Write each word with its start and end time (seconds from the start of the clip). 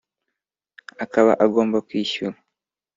akaba 1.03 1.31
agomba 1.45 1.77
kwishyura 1.87 2.37